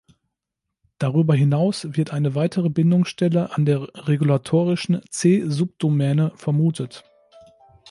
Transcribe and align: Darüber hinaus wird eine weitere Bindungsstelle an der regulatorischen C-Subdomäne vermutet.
Darüber 0.97 1.35
hinaus 1.35 1.95
wird 1.95 2.11
eine 2.11 2.33
weitere 2.33 2.69
Bindungsstelle 2.71 3.53
an 3.55 3.65
der 3.65 3.83
regulatorischen 4.07 4.99
C-Subdomäne 5.11 6.31
vermutet. 6.37 7.03